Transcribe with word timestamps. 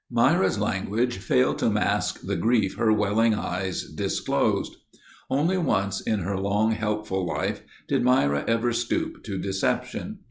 Myra's 0.09 0.57
language 0.57 1.19
failed 1.19 1.59
to 1.59 1.69
mask 1.69 2.21
the 2.25 2.35
grief 2.35 2.73
her 2.77 2.91
welling 2.91 3.35
eyes 3.35 3.83
disclosed. 3.83 4.77
Only 5.29 5.59
once 5.59 6.01
in 6.01 6.21
her 6.21 6.39
long, 6.39 6.71
helpful 6.71 7.23
life 7.23 7.61
did 7.87 8.01
Myra 8.01 8.43
ever 8.47 8.73
stoop 8.73 9.21
to 9.25 9.37
deception. 9.37 10.17